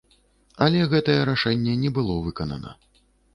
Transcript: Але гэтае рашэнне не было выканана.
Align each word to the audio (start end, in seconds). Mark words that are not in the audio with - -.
Але 0.67 0.79
гэтае 0.93 1.17
рашэнне 1.29 1.75
не 1.83 1.93
было 1.99 2.17
выканана. 2.29 2.75